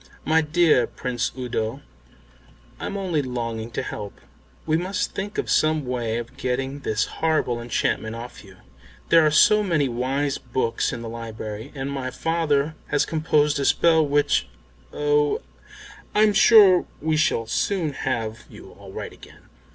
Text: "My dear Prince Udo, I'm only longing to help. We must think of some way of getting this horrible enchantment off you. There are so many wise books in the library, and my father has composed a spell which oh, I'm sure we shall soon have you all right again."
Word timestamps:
"My 0.25 0.41
dear 0.41 0.87
Prince 0.87 1.31
Udo, 1.37 1.83
I'm 2.79 2.97
only 2.97 3.21
longing 3.21 3.69
to 3.73 3.83
help. 3.83 4.19
We 4.65 4.75
must 4.75 5.13
think 5.13 5.37
of 5.37 5.47
some 5.47 5.85
way 5.85 6.17
of 6.17 6.37
getting 6.37 6.79
this 6.79 7.05
horrible 7.05 7.61
enchantment 7.61 8.15
off 8.15 8.43
you. 8.43 8.57
There 9.09 9.23
are 9.23 9.29
so 9.29 9.61
many 9.61 9.87
wise 9.87 10.39
books 10.39 10.91
in 10.91 11.03
the 11.03 11.07
library, 11.07 11.71
and 11.75 11.91
my 11.91 12.09
father 12.09 12.73
has 12.87 13.05
composed 13.05 13.59
a 13.59 13.65
spell 13.65 14.03
which 14.03 14.47
oh, 14.91 15.39
I'm 16.15 16.33
sure 16.33 16.87
we 16.99 17.15
shall 17.15 17.45
soon 17.45 17.93
have 17.93 18.45
you 18.49 18.71
all 18.79 18.91
right 18.91 19.13
again." 19.13 19.49